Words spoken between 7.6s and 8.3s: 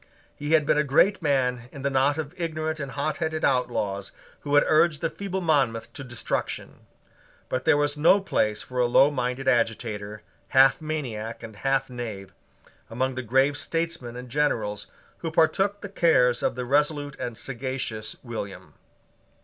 there was no